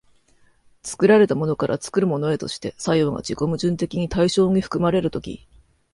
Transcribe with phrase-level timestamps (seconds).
[0.81, 5.45] 作られたものから作るものへとして作用が自己矛盾的に対象に含まれる時、